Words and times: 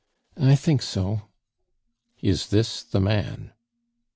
"I 0.39 0.55
think 0.55 0.81
so." 0.81 1.27
"Is 2.23 2.47
this 2.47 2.81
the 2.81 2.99
man?" 2.99 3.51